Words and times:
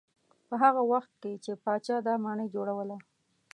په 0.47 0.55
هغه 0.63 0.81
وخت 0.91 1.11
کې 1.21 1.31
چې 1.43 1.51
پاچا 1.63 1.97
دا 2.07 2.13
ماڼۍ 2.23 2.47
جوړوله. 2.55 2.97